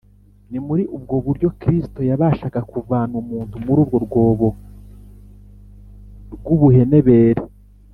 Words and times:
Ni 0.51 0.59
muri 0.67 0.83
ubwo 0.95 1.15
buryo 1.25 1.47
Kristo 1.61 1.99
yabashaga 2.09 2.59
kuvana 2.71 3.13
umuntu 3.23 3.55
muri 3.65 3.79
urwo 3.85 3.97
rwobo 4.05 4.47
rw’ubuhenebere 6.33 7.41